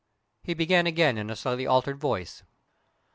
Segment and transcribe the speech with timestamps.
[0.41, 2.41] He began again in a slightly altered voice.